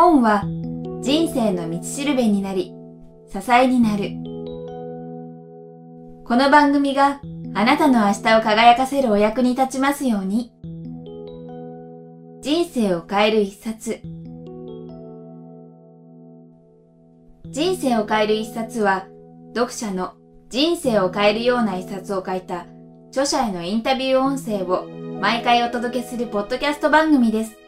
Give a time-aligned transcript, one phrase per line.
[0.00, 0.44] 本は
[1.00, 2.74] 人生の道しるべになり、
[3.32, 4.10] 支えになる。
[6.26, 7.22] この番組が
[7.54, 10.52] あなたの明日を輝かせるお役に立ちますように。
[12.42, 14.02] 人生を変える一冊。
[17.46, 19.06] 人生を変える一冊は、
[19.54, 20.12] 読者の
[20.50, 22.66] 人生を変えるような一冊を書いた
[23.08, 27.58] 著者へのインタビュー音声を毎回お届けするポッドキャスト番組です。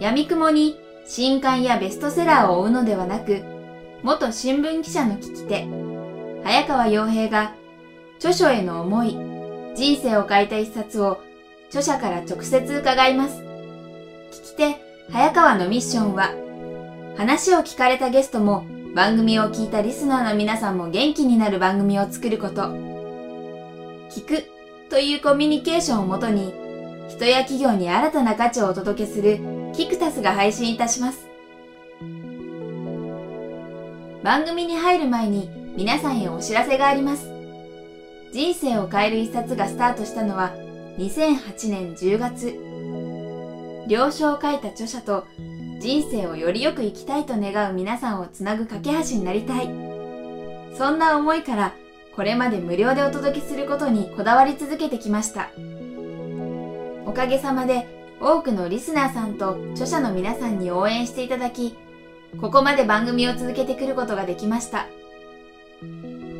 [0.00, 3.44] 闇雲に新刊やベストセラーを追うのではなく、
[4.02, 5.66] 元新聞記者の聞き手、
[6.44, 7.52] 早川洋平が
[8.16, 9.18] 著書への思い、
[9.76, 11.20] 人生を変えた一冊を
[11.68, 13.42] 著者から直接伺います。
[14.32, 14.76] 聞き手、
[15.12, 16.30] 早川のミッションは、
[17.18, 18.64] 話を聞かれたゲストも
[18.94, 22.62] 番組を聞いたリスナーの皆さんも元気になる番組を作ること。
[24.08, 24.59] 聞く
[24.90, 26.52] というコミュニケーションをもとに、
[27.08, 29.38] 人や企業に新たな価値をお届けする
[29.72, 31.28] キクタスが配信いたします。
[34.24, 37.30] 番組に入る前に皆さんへお知らせがあります。
[38.32, 40.52] 人生を変える一冊がスタートしたのは
[40.98, 43.86] 2008年10月。
[43.86, 45.24] 了承を書いた著者と
[45.78, 49.66] 人生をよりよく生きたいと願う皆さんをつなぐ架け橋になりたい。
[50.76, 51.74] そんな思いから
[52.14, 55.50] これまで無料でお届けすることにこだわり続けてきました。
[57.06, 57.88] おかげさまで
[58.20, 61.76] 多くのリスナーさんと著者の皆さんに応援していただき、
[62.40, 64.86] ここまで番組を続けてくることができました。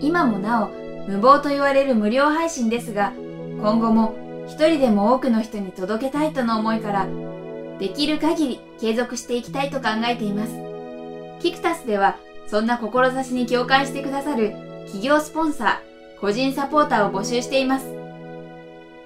[0.01, 0.69] 今もなお、
[1.09, 3.13] 無謀と言われる無料配信ですが、
[3.61, 4.15] 今後も
[4.47, 7.07] 一人でも多くの人に届けたいとの思いから、
[7.79, 10.53] できる限り継続していきたいと考えています。
[11.41, 17.87] キクタスでは、そんな志に共感してくださる企業スポンサー、個人サポーターを募集しています。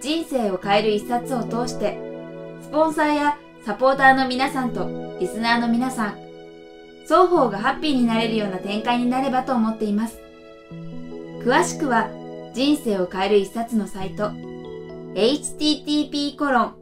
[0.00, 1.98] 人生を変える一冊を通して、
[2.62, 6.18] スポンサーやサポーターの皆さんとリスナーの皆さん、
[7.02, 10.18] 双方がハッピーになれるような展開になればと思っています。
[11.42, 12.08] 詳しくは、
[12.54, 14.30] 人生を変える一冊のサイト、
[15.14, 16.74] http コロン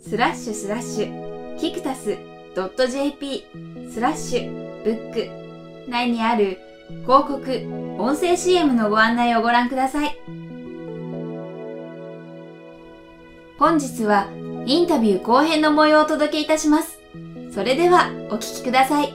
[0.00, 2.16] スラッシュスラッシュキクタス
[2.54, 3.44] .jp
[3.90, 6.58] スラッシュブック内にある
[6.88, 10.18] 広告、音声 CM のご案内をご覧ください。
[13.58, 14.28] 本日は
[14.66, 16.98] インタビュー後編の模様をお届けいたします。
[17.52, 19.14] それではお聞きください。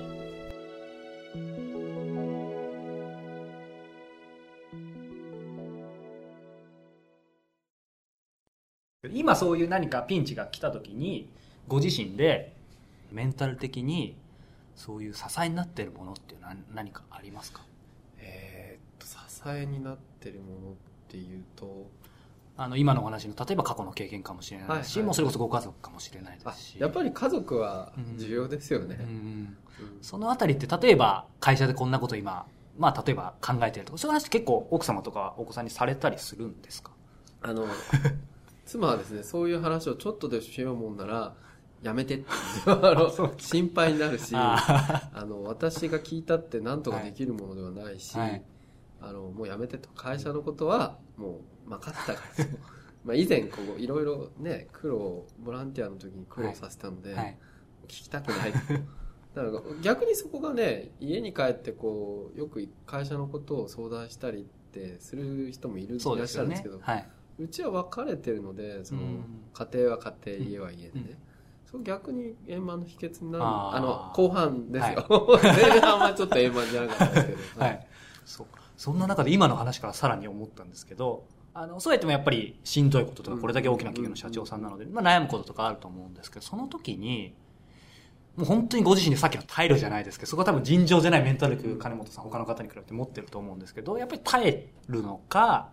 [9.14, 11.30] 今そういう何かピンチが来た時に
[11.68, 12.54] ご自身で
[13.12, 14.16] メンタル的に
[14.80, 17.62] そういう支えになっているものって何何かありますか？
[18.18, 20.76] えー、っと支えになってるものっ
[21.10, 21.92] ていうと
[22.56, 26.80] あの今のお話の例えば過去の経験かもしれないし、はいはい、もうそれこそご家族かもしれないですし。
[26.80, 29.58] やっぱり家族は重要ですよね、うんうん、
[30.02, 32.46] そのあたりって例えば会社でこんなこと今
[32.78, 36.92] まあ例えば考えてるとかそういう話って結構奥様とかお子さんにされたりするんですか？
[37.42, 37.68] あの
[38.66, 41.34] 妻はですねそういう話をちょっとでしようもんなら
[41.82, 42.16] やめて。
[42.20, 48.32] って心配になるしあの私が聞いたって何とかできるものではないし、はい。
[48.32, 48.44] はい、
[49.02, 49.90] あのもうやめてと。
[49.90, 52.46] 会社のことはもう任せたから。
[53.06, 57.38] まあ以前こういろいろね苦労ボランティアの時に苦労させたので、はい、
[57.86, 58.54] 聞きたくない。
[59.34, 69.02] だから逆にそこがね家に帰ってこうよく会社のことを相談したりってする人もいるいらっしゃるんですけど、ねはい、うちは分かれてるのでその
[69.54, 71.29] 家庭は家庭、家は家でね、うん
[71.70, 73.44] そう逆に円満の秘訣になる。
[73.46, 77.88] あの後半ですよ、はい、前半はちょっと円満じゃなかったですけど、 はい、
[78.26, 87.36] そうそんな中で今の話からさらに思ったんですけどあのそうやってもやっぱりしんどいこととかこれだけ大きな企業の社長さんなので、まあ、悩むこととかあると思うんですけどその時に
[88.36, 95.70] もう本当にご自身でさっきの態度じゃないですけどそこは多分尋常じゃないメンタル力金本さん他の方に比べて持ってると思うんですけどやっぱり耐えるのか、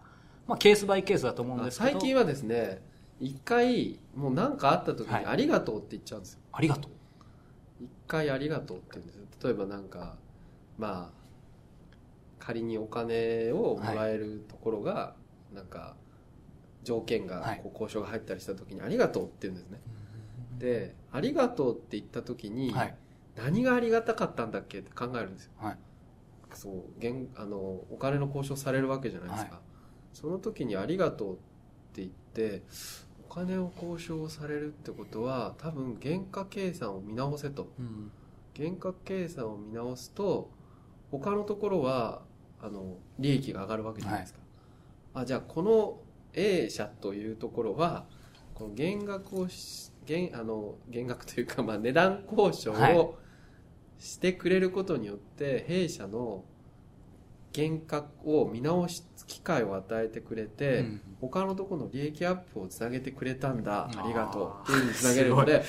[0.46, 1.90] まあ、ケースバイケースだと思うんですけど。
[1.92, 2.82] 最近はですね
[3.20, 6.92] 一回もう何かあった時に「ありがとう」って言っちゃうんですよ、ありがとう。
[7.80, 9.26] 一回「ありがとう」って言うんですよ。
[9.42, 10.16] 例えばなんか
[10.78, 11.16] まあ
[12.38, 15.16] 仮にお金をもらえるところが、
[15.52, 15.96] なんか
[16.84, 19.80] 条件がこう交渉が入ったりした時に「ありがとう」って言うんですね、
[20.58, 22.74] で「ありがとう」って言った時に、
[23.34, 25.78] 何がありがたかったんだっけって考えるんですよ、はい、
[26.54, 27.58] そう現あの
[27.90, 29.62] お金の交渉されるわけじゃないですか、はい、
[30.14, 31.36] その時に「ありがとう」っ
[31.92, 33.05] て言ってお
[33.36, 38.10] 金を交渉されるってことは多分原価計算を見直せと、うん、
[38.56, 40.50] 原価計算を見直すと
[41.10, 42.22] 他のところは
[42.62, 44.40] あの利益が上がるわけじゃないですか、
[45.12, 45.98] はい、あじゃあこの
[46.32, 48.06] A 社というところは
[48.54, 52.96] この減額をし減あの減額というか、まあ、値段交渉はい。
[52.96, 53.18] を
[53.98, 56.44] してくれることによって、弊社の
[57.56, 61.00] 原価を見直す機会を与えてくれて、うん。
[61.20, 63.88] 他のところの利益アップをつなげてくれたんだ。
[63.96, 64.62] ありがとう。
[64.62, 65.64] っていうふうにつなげるので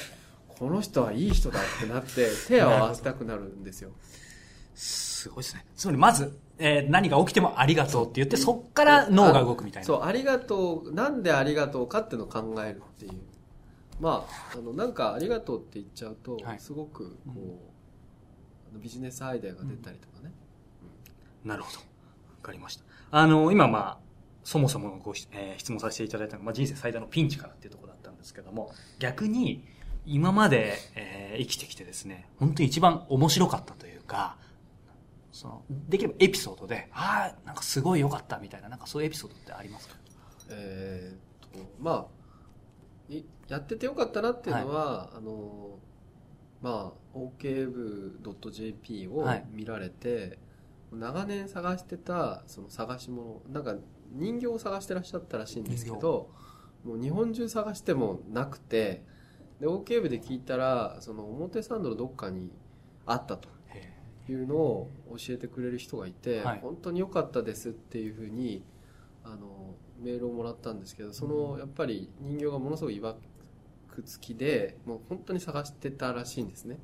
[0.48, 3.92] この人はいい人だってなって手を合わせたくなるんですよ。
[4.76, 5.66] すごいですね。
[5.76, 9.88] つまりまず、えー何が起きてもありがとうって言って、そっから脳が動くみたいな。
[9.88, 10.04] そう。
[10.04, 10.94] ありがとう。
[10.94, 13.14] なんでありがとうかっていうのを考えるっていう。
[14.00, 16.60] まああのなんかありがとうって言っちゃうと、はい。
[16.60, 20.32] すごくこう、あのビジネスアイデアが出たりとかね、
[21.44, 21.80] なるほど。
[21.80, 21.84] わ
[22.42, 22.84] かりました。
[23.12, 23.98] あの、今まあ、
[24.44, 29.66] そもそものごし、えー質問させていただいたのは、まあ、人生最大のピンチからっていうところだったんですけども、逆に、
[30.06, 34.38] 今まで、えー生きてきてですね、本当に一番面白かったというか、
[35.32, 39.96] その、できればエピソードで、ああ、なんかすごい良かったみたいな、なんかそういうエピソードってありますか？
[40.50, 41.16] えー
[41.48, 45.78] っとまあいやっててよかったなっていうのは、あの
[46.62, 50.40] まあ OKB.jp をはい見られて、
[50.92, 53.76] 長年探してたその探し物なんか
[54.12, 56.30] 人形を探してらっしゃったらしいんですけど
[56.84, 59.04] もう日本中探してもなくて
[59.60, 62.52] で OK で聞いたらその表参道のどっかに
[63.06, 63.94] あったとへ
[64.32, 66.60] いうのを教えてくれる人がいて、はい。
[66.62, 68.64] 本当に良かったですっていうふうに
[69.24, 73.16] あのメールをもらったんですけどそのやっぱり人形がものすごいいわ
[73.90, 76.78] くつきでもう本当に探してたらしいんですね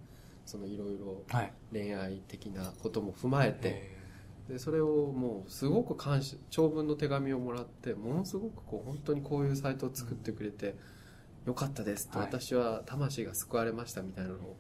[0.46, 0.98] そのいろい。
[0.98, 1.24] ろ。
[1.72, 3.60] 恋愛的なことも踏まえて
[4.50, 10.76] えでそれをもうすごく感謝長文の手紙をもらってものすごくこう本当にこういうサイトを作ってくれて
[11.46, 12.28] よかったですと、はい。
[12.28, 14.58] 私は魂が救われましたみたいなのを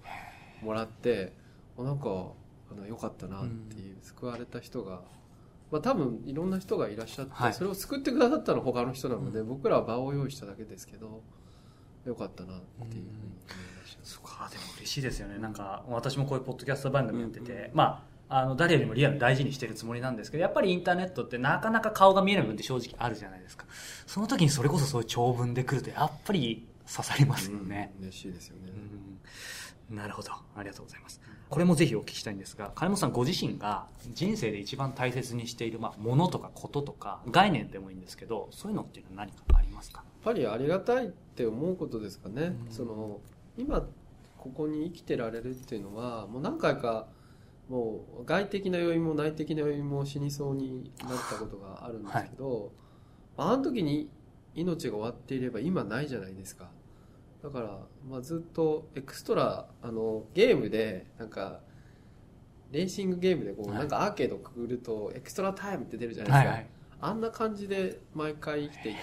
[0.62, 1.33] もらって
[1.77, 2.33] あなんか
[2.71, 5.01] あのよかったなっていう、救われた人が、
[5.71, 7.53] まあ、多分いろんな人がいらっしゃって、はい。
[7.53, 11.21] それを救ってくださったのは他の人なので、僕らは場を用意しただけですけど
[12.05, 15.38] よかったなっていうふうに思いました、そうか、でも嬉しいですよね。
[15.39, 23.65] なんか、私もこういうポッドキャスト番組やってて、まあ、あの、誰よりもリアルに大事にしてるつもりなんですけど、やっぱりインターネットってなかなか顔が見えない部分って正直あるじゃないですか。
[24.07, 27.94] その時にそれこそそういう長文で来ると、やっぱり刺さりますよね。
[28.00, 28.71] うん嬉しいですよね、
[29.89, 30.31] うんなるほど。
[30.31, 31.21] ありがとうございます。
[31.50, 40.00] これもぜひお聞きしたいんですが、金本さんご自身が人生で一番大切にしている、まあ、ものとかこととか、概念でもいいんですけど、そういうのっていうのは何かありますか？
[40.25, 42.71] やっぱりありがたいって思うことですかね、うん。
[42.71, 43.19] その
[43.57, 43.81] 今
[44.38, 47.07] ここに生きてられるっていうのはもう何回か
[47.69, 52.71] もう外的な要因も内的な要因も死にそうになったことがあるんですけど、
[53.38, 54.09] あの時に
[54.53, 56.69] 命が終わっていれば今ないじゃないですか。
[57.41, 61.62] だから、まあ、ずっとエクストラあのゲームでなんか
[62.71, 63.77] レーシングゲームでこう、はい。
[63.79, 66.68] なんかアーケードくぐるとエクストラタイムって出るじゃないですか、はい。
[67.05, 69.00] あんな感じで毎回生きていて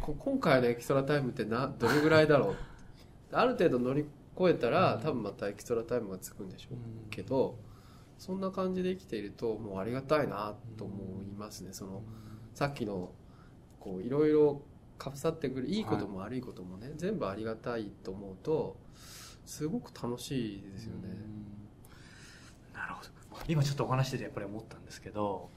[0.00, 2.56] こ今回のエキストラタイムってなどれぐらいだろう？
[3.30, 4.06] ある程度乗り
[4.36, 7.10] 越えたら多分またエキストラタイムがつくんでしょう。
[7.10, 7.56] けど
[8.18, 11.72] そんな感じで生きているともうありがたいなと思いますね。
[11.72, 12.02] その
[12.54, 13.12] さっきの
[13.78, 14.62] こういろいろ
[14.98, 18.76] かぶさってくるいいことも悪いこともね、全部ありがたいと思うと
[19.44, 21.08] すごく楽しいですよね、
[22.72, 23.10] なるほど。
[23.46, 25.50] 今ちょっとお話しててやっぱり思ったんですけど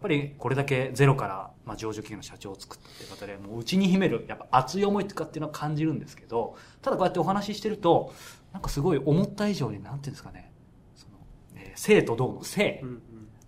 [0.00, 8.14] ぱりこれだけゼロから、まあ、上場企業の社長を作ったっていう方でもう内に秘めるやっぱ熱い思いとかっていうのは感じるんですけどただこうやってお話ししてると
[8.52, 10.52] なんかすごい思った以上になんていうんですかね
[10.94, 11.16] その、
[11.56, 12.82] えー生と同の生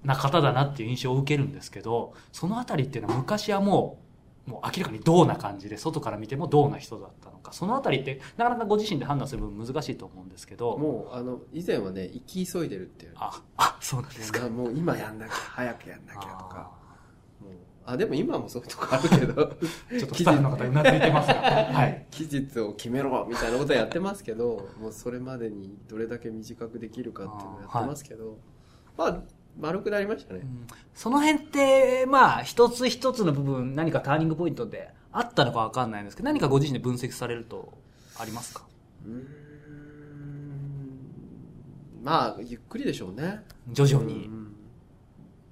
[0.05, 4.10] な方だなっていう印象を受けるんですけどそのあたりっていうのは昔はもう
[4.51, 7.53] もう明らかにどうな感じで外から見てもどうな人だったのか。
[7.53, 10.77] そのあたりってなかなかご自身で判断する部分難しいと思うんですけど。
[10.77, 13.13] もうあの以前はね生き急いでるっていう。
[13.15, 14.49] ああそうなんですか。
[14.49, 16.73] もう今やんなきゃ早くやんなきゃとか。
[17.41, 17.53] もう
[17.87, 19.35] あでも今もそういうとこあるけど。
[19.99, 21.35] ちょっとスタッフの方うなずいてますが。
[21.73, 22.07] はい。
[22.11, 28.37] 期日を決めろみたいなことやってますけどもうそれまでにどれだけ短くできるかっていうのをやってますけど、
[28.97, 29.23] まあ
[29.59, 30.41] 丸くなりましたね、
[30.95, 37.73] その辺って、まあ、一つ一つの部分、何かターニングポイントであったのかわかんないんですけど、何かご自身で分析されると
[38.19, 38.63] ありますか？
[39.05, 39.27] うーん。
[42.03, 43.43] まあゆっくりでしょうね。
[43.73, 44.23] 徐々に。
[44.23, 44.47] やっうん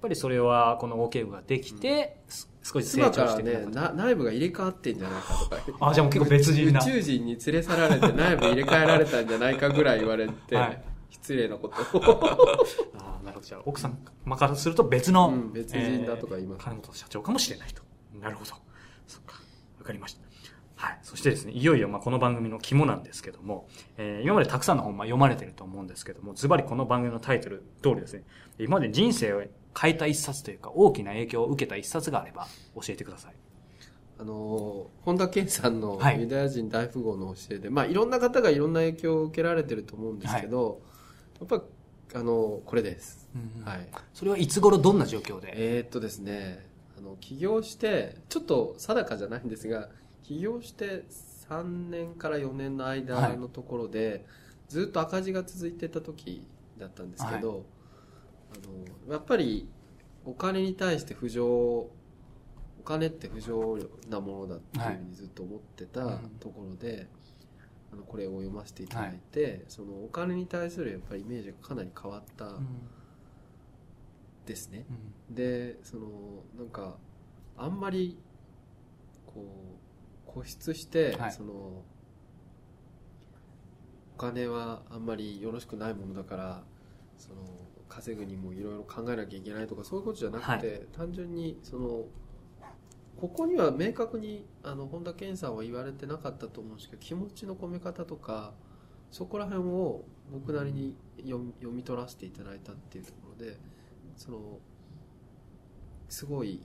[0.01, 5.57] ぱりそれは、この OK 部ができて、す少し成長していくのかな内部が入れ替わってんじゃないかとか。
[5.89, 6.79] あ、じゃあもう結構別人な。
[6.79, 10.81] 宇宙人に連れ去られて内部入れ替えられたんじゃないかぐらい言われて、 はい。
[11.11, 11.75] 失礼なこと
[13.39, 13.47] をあーなるほど。
[13.47, 17.81] じゃあ、奥様からすると別の、うん別人だとか言いますえー金本社長かもしれないと。
[18.21, 18.51] なるほど。
[19.07, 19.35] そっか。
[19.79, 20.21] わかりました。
[20.75, 20.99] はい。
[21.03, 23.67] そしてですね、いよいよまあこの番組の肝なんですけども、
[23.97, 28.23] えー今までたくさんの本まあ読まれてると思うんですけども、ズバリこの番組のタイトル通りですね、
[28.59, 29.43] 今まで人生を
[29.79, 33.33] 変えた一冊というか、大きな影響を受けた一冊があれば教えてください。
[34.21, 40.81] あの本田健さんのはいユダヤ人大富豪の教えで、いまあ、いろんな方がいろんな影響を受けられてると思うんですけど、
[41.39, 41.63] やっぱ
[42.13, 45.53] あのこれです、うんはい、それはいつ頃どんな状況で？
[45.55, 46.65] えーっとですね
[46.97, 49.89] あの起業してちょっと定かじゃないんですが
[50.23, 51.05] 起業して
[51.49, 54.27] 3年から4年の間のところで、
[54.67, 56.45] ずっと赤字が続いてた時
[56.77, 57.65] だったんですけど、
[58.53, 59.67] あのやっぱり
[60.25, 61.89] お金に対して不条お
[62.85, 66.17] 金って不条なものだっていうふうにずっと思ってたはい。
[66.39, 67.07] ところで、
[67.91, 72.67] あのこれを読ませていただいて、そのお金に対するやっぱりイメージがかなり変わったうん。
[74.45, 74.85] ですね。
[75.29, 75.35] うん。
[75.35, 76.07] でその
[76.57, 76.97] なんか
[77.57, 78.17] あんまり
[79.25, 79.45] こ
[80.27, 81.31] う固執して、はい。
[81.31, 81.83] そのお
[84.17, 86.63] 金はあんまりよろしくないものだから
[87.17, 87.37] その
[87.87, 92.05] 稼ぐにもいろいろ考えなきゃいけないとかそういうことじゃなくて、単純にその
[93.19, 98.53] ここには明確にあの本田健さんは言われてなかったと思うんですけど気持ちの込め方とか
[99.11, 103.57] そこら辺を僕なりに読み読み取らせていただいたっていうところで
[104.15, 104.59] その
[106.07, 106.61] すごい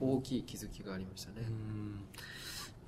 [0.00, 1.46] 大きい気づきがありましたね。
[1.48, 2.04] うん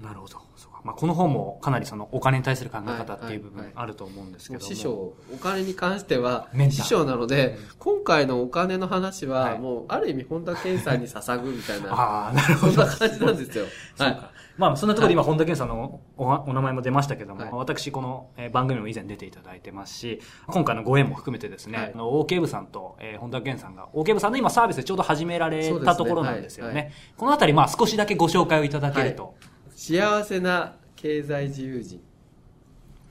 [0.01, 0.39] なるほど。
[0.57, 4.59] そうか、まあ、この本もかなりそのお金に対する考え方っていう部はいはい分あると思うんですけも。
[4.59, 7.65] うども師匠お金に関しては師匠なので、うん。
[7.79, 9.59] 今回のお金の話ははい。
[9.59, 12.73] もうある意味本田健さんに捧ぐみたいな ああなるほど。
[12.73, 13.65] そんな感じなんですよ。
[13.99, 14.19] はい。
[14.57, 17.51] まあ、そんなところで今、本田健さんのおお名前も出ましたけども、はい。
[17.53, 21.93] 私、このえー番組にも以前出ていただいてますし、今回のご縁も含めてですね、はい。
[21.95, 26.73] あの OK 部さんと、えー本田健さんが、OK 部さんの今サービスでちょうど始められたところなんですよね。
[26.73, 26.83] はい。
[26.83, 26.93] はい。
[27.17, 29.35] このあたり、まあ、少しだけご紹介をいただけると。
[29.79, 31.99] 幸せな経済自由人。
[31.99, 32.01] っ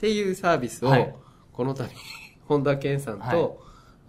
[0.00, 1.14] ていうサービスを、はい。
[1.50, 1.88] この度
[2.46, 3.50] 本田健さんと、はい。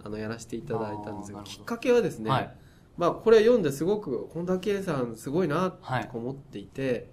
[0.04, 2.54] あのやらせていただいたんですがきっかけはですね、はい。
[2.98, 6.08] まあ、これ読んですごく本田健さんすごいなはい。
[6.08, 7.08] と思っていて、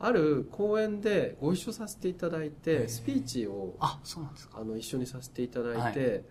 [0.00, 2.88] ある講演でご一緒させていただいへてー。
[2.88, 4.58] スピーチをあ、そうなんですか。
[4.60, 6.24] あの一緒にさせていただいて、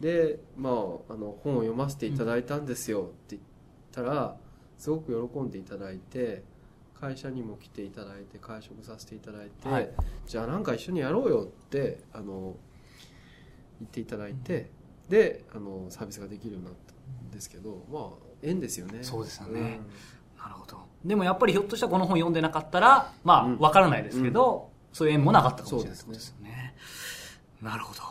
[0.00, 0.76] で、まあ、あ
[1.14, 3.42] の本を読ませていただいたんですよって言っ
[3.92, 4.36] たら、
[4.78, 6.42] すごく喜んでいただいて
[7.00, 9.90] 会社にも来ていただいて会食させていただいて、はい
[10.26, 12.56] じゃあなんか一緒にやろうよってあの
[13.80, 14.70] 言っていただいて、
[15.08, 16.92] であのサービスができるようになった
[17.28, 18.02] んですけどまあ
[18.42, 19.64] 縁ですよねそうですよねん
[20.38, 20.78] なるほど。
[21.04, 26.74] でもやっぱりひょっとしたらこの本読んでなかったら、まあ、うんわからないですけど、そういう縁もなかったかもしれないですねですよね。
[27.62, 28.02] なるほど。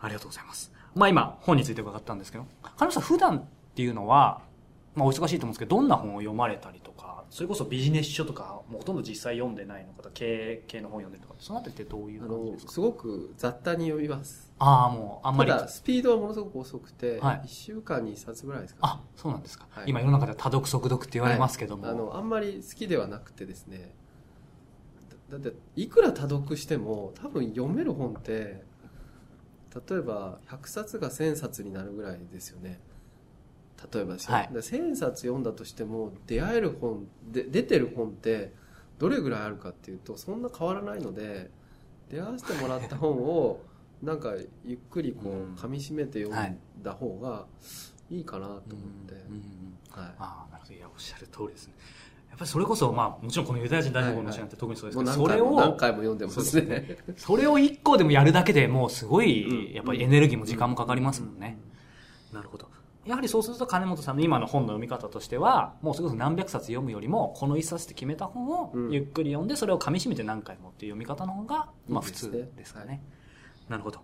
[0.00, 0.72] ありがとうございます。
[0.94, 4.40] まあ今、本について伺ったんですけど、金さん普段っていうのは、
[4.96, 12.66] まあお忙しいと思うんですけど、どんな本を読まれたりとか、それこそビジネス書とか、もうほとんど実際読んでないのか、経営系の本読んでるとか、そのあたりってどういうあ感じですか？
[12.66, 14.50] のすごく雑多に読みます。
[14.58, 15.50] ああ、もうあんまり。
[15.50, 17.42] ただスピードはものすごく遅くて、はい。
[17.44, 19.66] 1週間に1冊ぐらいですか、あ、そうなんですか。
[19.70, 19.84] はい。
[19.88, 21.86] 今世の中では多読速読って言われますけども。
[21.86, 23.92] あのあんまり好きではなくてですね。
[25.30, 28.64] だだっていくら多読しても多分読める本って
[29.90, 32.80] 例えば100冊が1000冊になるぐらいですよね
[33.92, 34.48] 例えばですよ、はい。
[34.52, 38.52] で1000冊読んだとしても出会える本で出てる本って
[38.98, 41.50] どれぐらいあるかっていうとそんな変わらないので
[42.10, 43.60] 出会わせてもらった本を
[44.02, 45.54] なんかゆっくりこうん。
[45.54, 47.46] う噛み締めて読んだ方が
[48.10, 48.60] いいかなと思っ
[49.06, 50.14] て、うんうんはい。
[50.18, 50.74] ああ、なるほど。
[50.74, 51.74] いや、おっしゃる通りですね。
[52.28, 56.98] やっぱりそれこそ、まあ、もちろんこのユダヤ人大富豪の試合って特にそうですけど、それもう何回も何を、回も読んでますね。
[57.16, 59.26] それを一個でもやるだけでもうすごうん。
[59.26, 61.56] い、やっぱりエネルギーも時間もかかりますもんね。
[62.32, 62.65] なるほど。
[63.06, 73.02] やはりそうすると金本さんの今の本の読み方としては、もうすごく何百冊読むよりも、この一冊って決めた本をうんゆっくり読んで、それを噛み締めて何回もっていう読み方の方が、まあ普通ですかね。
[73.68, 74.00] なるほど。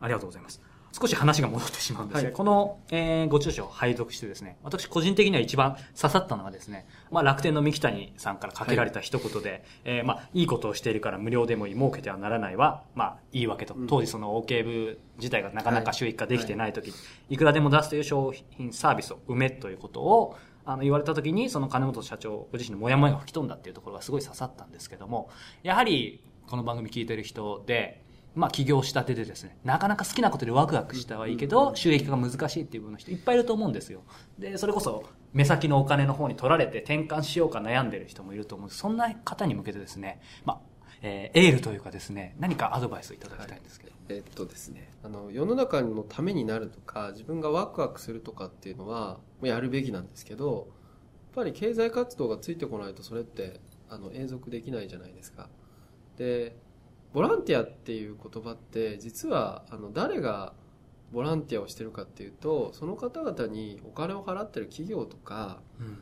[0.00, 0.60] ありがとうございます。
[0.98, 2.22] 少し話が戻ってしまうんです。
[2.22, 2.32] が、はい。
[2.32, 13.74] この、えーご著書を拝読してですね、私個人的には一番刺さったのはですね、まあ楽天の三木谷さんからかけられた一言で、えーまあいいことをしているから無料でもいい、儲けてはならないは、まあいいわけと。
[13.74, 13.86] うん。
[13.86, 16.94] 当時その OK 部自体がなかなかはい収益化できてない時に、
[17.28, 25.30] いくらでも出すという商品サービスを埋めということを、あの言われた時にその金本社長ご自身のモヤモヤが吹き飛んだっていうところがすごい刺さったんですけども
[25.62, 28.04] やはりこの番組聞いてる人で
[28.36, 34.02] まあ起業したてでですねなかなか好きなことでワクワクしたはいいけど収益化が難しいっていう分の人いっぱいいると思うんですよ。
[34.38, 40.60] でそれこそ目先のお金の方に取られて転換しようか悩んでる人もいると思うそんな方に向けてですねまあ
[41.02, 50.68] えーエールというかですね何かアドバイスをいただきたいんですけど、えっとですね、あの世の中のためになるとか自分がワクワクするとかっていうのはやるべきなんですけど
[51.36, 55.48] やっぱり経済活動がついてこないとそれってあの永続できないじゃないですか。
[56.16, 56.56] で
[57.16, 60.52] ボランティアっていう言葉って実はあの誰が
[61.12, 65.98] ボランティアをしてるかっていうとその方々にお金を払ってる企業とかうん。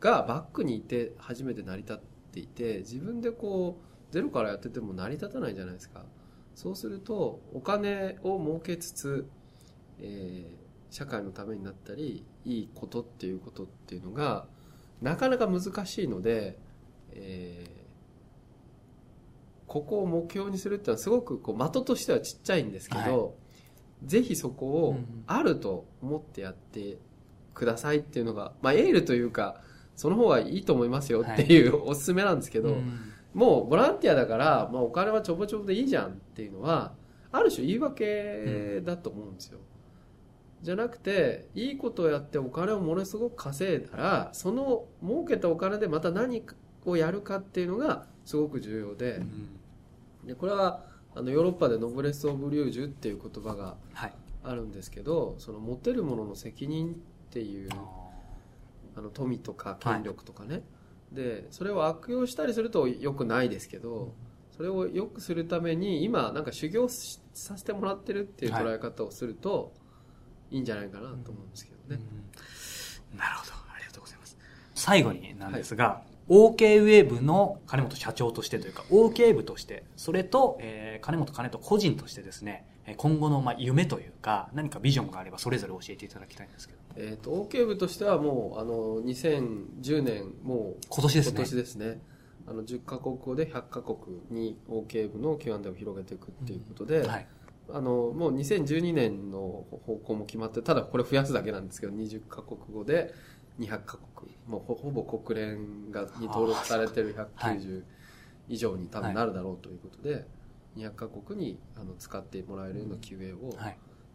[0.00, 1.98] がバックにいて初めて成り立っ
[2.32, 3.78] ていて自分でこ
[4.10, 6.06] うゼロからやってても成り立たないじゃないですか。
[6.54, 9.28] そうするとお金を儲けつつ、
[10.00, 14.46] えー、社会のためになったりいいことっていうことっていうのが
[15.02, 16.58] なかなか難しいので、
[17.12, 17.77] えー、
[19.68, 23.30] ここを目標にするっていうのはすごくこう的としてはちっちゃいんですけど、は
[24.04, 24.96] い、ぜひそこを
[25.26, 26.98] あると思ってやって
[27.54, 29.60] くださいっていうのが、まあ、エールというか
[29.94, 31.68] その方がいいと思いますよってい。
[31.68, 32.76] う、おすすめなんですけど、
[33.34, 36.94] もうボランティアだから、まあ、お金はちょぼちょぼでいいじゃんっていうのは
[37.32, 39.58] ある種言い訳だと思うんですよ。
[40.62, 46.42] じゃなくていいことをやってお金をものすごく稼いだらその儲けたお金でまた何
[46.84, 49.22] をやるかっていうのがすごく重要で,、
[50.28, 53.76] でこれはあのヨーロッパでノブレス・オブ・リュージュっていう言葉が
[54.44, 56.94] あるんですけど、はい、その持てるものの責任っ
[57.30, 57.70] ていう
[58.94, 64.12] あの富とか権力とかね、はい、でそれを悪用したりするとよくないですけど、
[64.54, 69.72] それをよくするために今なんか修行させてもらってるっていう捉え方をすると
[70.50, 72.02] いいんじゃないかなと思うんですけどね、
[73.12, 73.52] うん、なるほど。
[73.74, 74.36] ありがとうございます。
[74.74, 82.66] 最後になんですが、はい、OK ウェーブの金本社長としてというか OK 部としてそれと、えー、金本金人個人としてですね
[82.96, 86.78] 今後のまあ夢というか何かビジョンがあればそれぞれ教えていただきたいんですけど。
[86.96, 91.32] えーと、OK 部としてはもうあの2010年もう今年ですね。
[91.32, 92.00] 今年ですね。
[92.46, 93.96] あの10カ国語で100カ国
[94.30, 97.08] に OK 部の Q&A を広げていくっていうことで、うん。
[97.08, 97.26] はい、
[97.70, 103.12] あのもう2012年の方向も決まってただこれ増やすだけなんですけど20カ国語で
[103.58, 104.36] 200カ国。
[104.46, 107.82] もうほぼ国連がに登録されてる190
[108.48, 110.26] 以上に多分なるだろうということで、はい、
[110.76, 113.54] 200カ国にあの使ってもらえるような QA を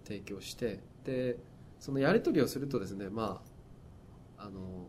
[0.04, 1.38] 提供して、で
[1.80, 3.42] そのやり取りをするとですね、ま
[4.38, 4.88] あ、あの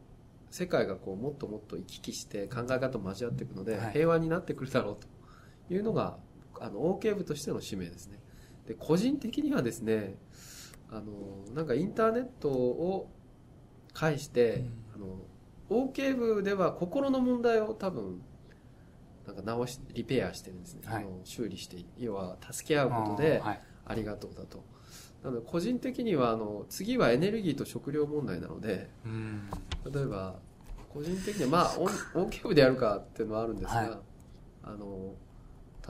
[0.50, 6.16] 世界がこうもっともっと行き来して考え方も交わっていくので、平和になってくるだろうというのが
[6.60, 8.20] あの OK 部としての使命ですね。
[8.66, 10.16] で個人的にはですね
[10.90, 13.10] あのなんかインターネットを
[13.94, 14.72] 介して、うん、
[15.70, 18.20] あの OK 部では心の問題を多分
[19.26, 23.42] なんか直しリペアしてるんですね、はい、あの修理して要は助け合うことで
[23.86, 24.62] ありがとうだと。
[25.22, 28.90] なので個人的にはあの次はエネルギーと食料問題なので、
[29.90, 30.36] 例えば
[30.92, 31.74] 個人的にはまあ
[32.14, 33.90] 音響部でやるかっていうのはあるんですが、はい、
[34.64, 35.14] あの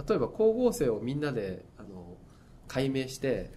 [0.09, 2.17] 例えば光合成をみんなであの
[2.69, 3.51] 解明して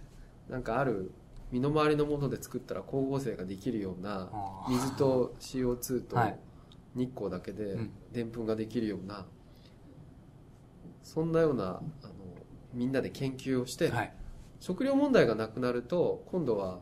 [0.48, 1.12] なんかある
[1.50, 4.30] 身の回りのもので作ったら光合成ができるような
[4.68, 6.16] 水と CO2 と
[6.94, 7.76] 日光だけで
[8.12, 9.26] でんぷんができるような、
[11.02, 11.82] そんなようなあの
[12.74, 14.12] みんなで研究をして、はい、
[14.60, 16.80] 食料問題がなくなると今度は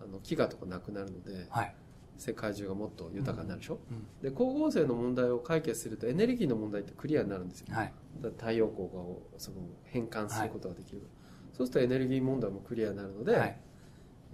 [0.00, 1.74] あの飢餓とかなくなるので、はい、
[2.16, 3.80] 世界中がもっと豊かになるでしょ、
[4.22, 7.92] で光合成の問題を解決するとエネルギーの問題ってクリアになるんですよ、はい、
[8.38, 11.08] 太陽光をその変換することができる、はい、
[11.56, 13.58] そうするとエネルギー問題もクリアになるので、はい、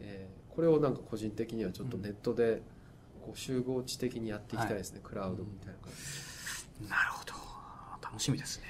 [0.01, 2.63] えー、これをなんか個人的にはちょっとネットで
[3.21, 5.93] こう集合地的にやっていきたいですね、クラウドみたいな感
[6.83, 7.33] じなるほど。
[8.03, 8.65] 楽しみですね。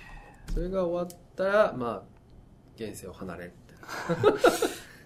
[0.53, 2.03] それが終わったらまあ
[2.77, 3.53] 現世を離れる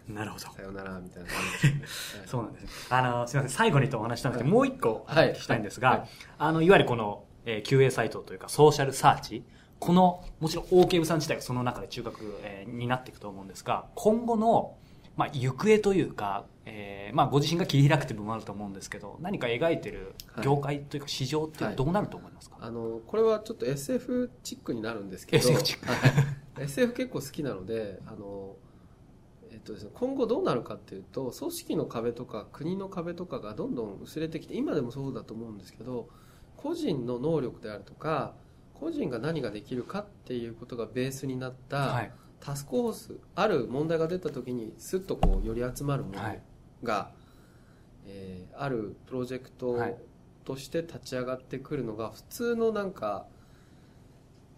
[0.09, 0.25] な。
[0.25, 0.45] るほど。
[0.45, 2.65] さよならみたいな感じです、ね、 そうなんです。
[2.65, 2.69] ね。
[2.91, 3.57] あの、すみません。
[3.57, 5.99] 最後にとお話したんでもう一個聞きたいんですが、はい。
[6.01, 6.09] はい、
[6.39, 9.45] あの、いわゆるこの、えー、QA サイトというか、ソーシャルサーチ、
[9.79, 14.77] この、もちろん OK 部さん自体がその中で中核、えー、になっていくと思うんですが、今後の、
[15.17, 25.87] まあ、行方というか、えー、まあ、ご自身が切り開くという部分もあると思うんですけど、何か描いてる業界というか市場ってどうなると思いますか、はい、あの、これはちょっと SF チックになるんですけど、 SF チック。
[25.87, 25.95] は
[26.61, 28.57] い、SF 結構好きなので、あの、
[29.65, 36.09] とですね、今後どうなるかっていうと組織の壁とか国の壁とかがどんどん薄れてきて今でもそうだと思うんですけど
[36.57, 38.35] 個人の能力であるとか
[38.75, 42.09] 個人が何ができるかっていうことがベースになった
[42.41, 46.21] タスクフォース、ある問題が出た時にすっとこう寄り集まるもの
[46.83, 47.13] が、はい、
[48.07, 49.79] えー、あるプロジェクト
[50.45, 53.27] として立ち上がってくるのが普通のなんか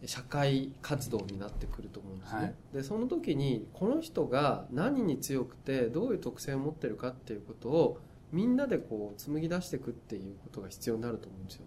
[0.05, 7.99] 社会活動になってくると思うんですね、はい、でその時にこの人が何に強くてどういう特性を持ってるかっていうことを
[8.33, 11.65] みんなでこう紡ぎ出していくっていうことが必要になると思うんですよ。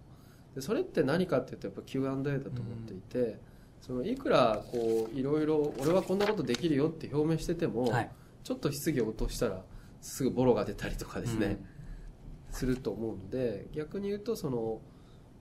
[0.55, 3.39] でそれって何かっていうとやっぱ Q&A だと思っていて、うん、
[3.81, 8.09] そのいくらこういろいろ俺はこんなことできるよって表明してても、はい、
[8.43, 9.61] ちょっと質疑を落としたら
[10.01, 11.65] すぐボロが出たりとかですね、うん、
[12.51, 14.79] すると思うので逆に言うとその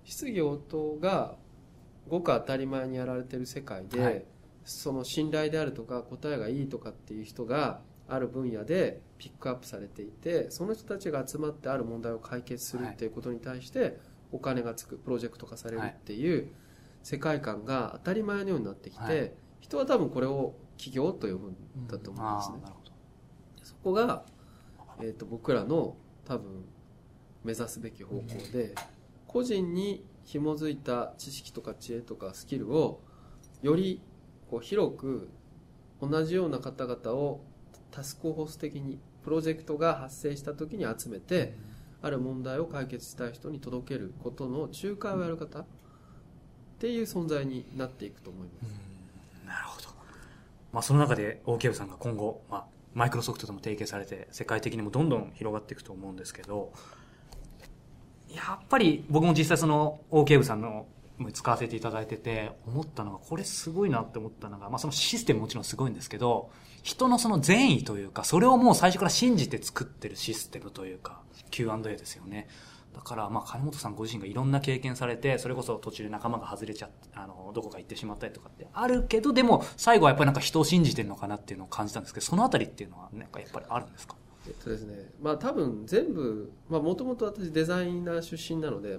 [0.04, 1.36] 質疑応答が
[2.08, 4.24] ごく当たり前にやられてる世界で、はい、
[4.64, 13.98] その信頼であるとか答えがいいとかっていう人がある分野でピックアップされていてその人たちが集まってある問題を解決するっていうことに対して、
[14.32, 16.48] お金がつくプロジェクト化されるっていう
[17.02, 19.32] 世界観が当たり前のようになってきて、はい。
[19.60, 21.56] 人は多分これを企業と呼ぶん
[21.86, 22.56] だと思うんですね。
[22.56, 22.92] あー、なるほど。
[23.62, 24.24] そこが、
[25.00, 26.64] えー、と僕らの多分
[27.44, 28.74] 目指すべき方向で
[29.26, 33.00] 個人に紐づいた知識とか知恵とかスキルを
[33.62, 34.02] より
[34.50, 35.30] こう広く
[36.00, 37.40] 同じような方々を
[37.90, 41.54] タスクフォース的にプロジェクトが発生した時に集めて
[42.00, 45.64] ある問題を解決したい人に届けることの仲介をやる方
[46.78, 49.46] っていう存在になっていくと思います。
[49.46, 49.88] なるほど。
[50.72, 52.64] まあ、その中で OK 部さんが今後、まあ、
[52.94, 56.72] マイクロソフトとも提携されて、世界的にもどんどん広がっていくと思うんですけど、
[58.30, 60.86] やっぱり僕も実際その OK 部さんの
[61.32, 66.50] 使わせていただいてて思ったのがこれすごいなって思ったのが、まあ、そのシステムもちろんすごいんですけど
[66.82, 72.48] 人のその善意というかそれをもう最初から信じて作ってるシステムというか Q&A ですよね
[72.94, 84.16] だからまあ金本さんご自身がいろんな経験されてそれこそ途中で仲間が外れちゃってあのどこか行ってしまったりとかってあるけどでも最後はやっぱりなんか人を信じてるのかなっていうのを感じたんですけどそのあたりっていうのはなんかやっぱりあるんですか？
[84.46, 88.98] えっとですね、まあ多分全部、まあもともと私デザイナー出身なので、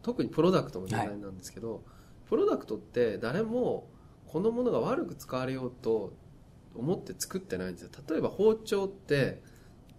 [0.00, 1.82] 特にプロダクトのデザインなんですけど、
[2.26, 3.88] プロダクトって誰も
[4.26, 6.14] このものが悪く使われようと
[6.74, 7.90] 思って作ってないんですよ。
[8.08, 9.42] 例えば包丁って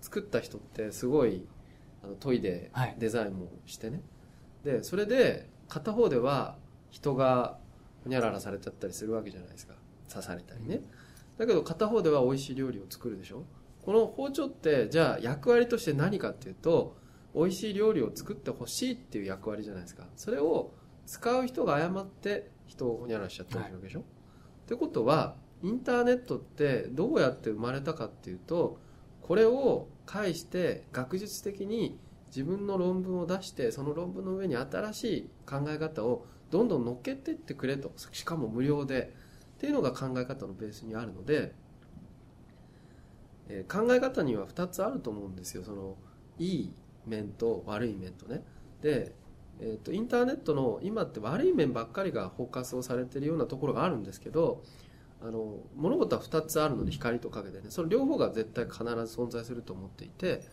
[0.01, 1.45] 作った人ってすごい
[2.03, 4.01] あの研いではいデザインもしてね。
[4.63, 6.57] で、それで片方では
[6.89, 7.57] 人が
[8.03, 9.75] ほにゃららされちゃったりするわけじゃないですか。
[10.09, 10.81] 刺されたりね。
[11.37, 13.45] だけど片方では美味しい料理を作るでしょ
[13.83, 16.97] この包丁ってじゃあ役割として何かっていうと
[17.35, 20.73] 美味しい料理を作ってほしいっていう役割じゃないですかそれを
[21.05, 24.03] 使う人が誤って人をほにゃららしちゃったりするわけでしょ、っ
[24.67, 28.79] てことはインターネットってどうやって生まれたかっていうと
[29.21, 37.91] これを介して学術的に自分の論文を出してその論文の上に新しい考え方をどんどん乗っけてってくれと。
[38.11, 39.13] しかも無料で。
[39.57, 41.53] っていうのが考え方のベースにあるので。
[43.49, 45.63] えー考え方には2つあると思うんですよ。
[45.63, 45.95] その
[46.37, 46.73] いい
[47.05, 48.43] 面と悪い面とね。
[48.81, 49.13] で、
[49.59, 54.63] えー、とインターネットの今って悪い面ばっかりがフォーカスをされてるようなところがあるんですけど
[55.21, 57.67] あの物事は2つあるので光と影でね。
[57.69, 60.43] その両方が絶対必ず存在すると思っていて、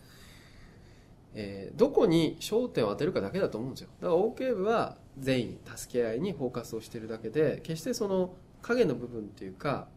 [1.33, 3.89] えーどこに焦点を当てるかだけだと思うんですよ。
[4.01, 9.87] だから OK 部は善意助け合いにフォーカスをしてるだけで決してその影の部分っていうか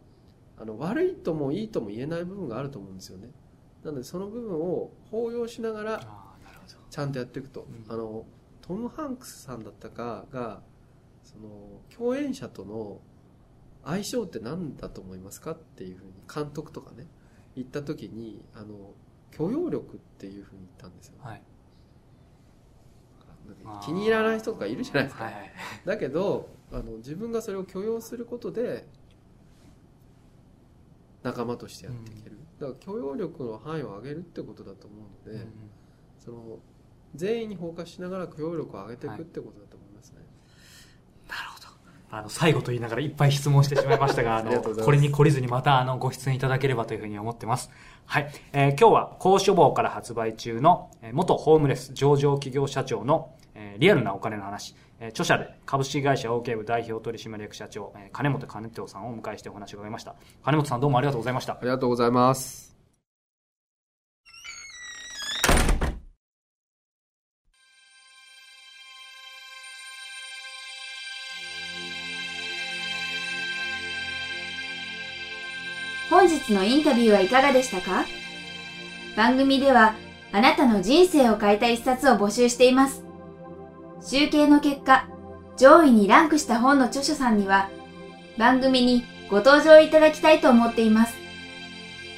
[0.59, 3.31] あの悪いともいいとも言えない部分があると思うんですよね。
[3.85, 6.01] なのでその部分を包容しながら
[6.91, 7.93] ちゃんとやっていくと、うん。
[7.93, 8.27] あの
[8.61, 10.61] トム・ハンクスさんだったかが
[11.23, 13.01] その共演者との
[13.89, 15.53] 相性って何だと思いますか？
[15.53, 17.07] っていうふうに監督とかね
[17.57, 18.93] 言った時にあの
[19.31, 21.43] 許容力っていうふうに言ったんですよはい。
[23.83, 25.53] 気に入らない人とかいるじゃないですか、はいはい
[25.87, 28.87] だけどあの自分がそれを許容することで
[31.23, 35.53] 仲間としてやっていける、だから許容力の範囲を上げるってことだと思うので、うん
[36.19, 36.59] その
[37.15, 40.19] 全員にフォーカスしながら許容力を上げていくってことだと思いますね、
[41.27, 41.69] なるほど。
[42.11, 47.71] あの、最後と言いながらいっぱい質問してしまいましたが、 あのこれに懲りずにまた、あの、ご出演いただければというふうに思ってます。
[48.07, 48.31] はい。
[48.53, 60.15] えー今日は、高書房から発売中の、えー元ホームレス上場企業社長の、えーリアルなお金の話、えー著者で株式会社 OK 部代表取締役社長、えー金本金藤さんをお迎えしてお話を伺いました。
[60.45, 61.59] 金本さんどうもありがとうございましたあ。
[61.63, 62.68] りがとうございます
[76.29, 78.05] 本日のインタビューはいかがでしたか？
[79.17, 79.95] 番組では
[80.31, 83.03] あなたの人生を変えた一冊を募集しています。
[84.03, 85.09] 集計の結果、
[85.57, 87.71] 上位にランクした本の著者さんには
[88.37, 91.15] 番組にご登場いただきたいと思っています。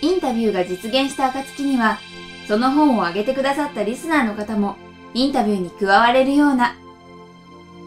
[0.01, 2.01] インタビューが実現した暁には、
[2.49, 4.75] その本を挙げてくださったリスナーの方も
[5.15, 6.75] インタビューに加われるような、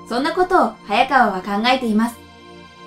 [0.07, 2.15] そんなことを早川は考えています。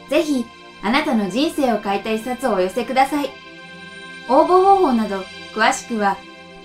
[0.09, 0.47] ぜひ、
[0.83, 3.31] あなたの人生を変えた一冊をお寄せください。
[4.29, 5.23] 応募方法など
[5.55, 6.17] 詳しくは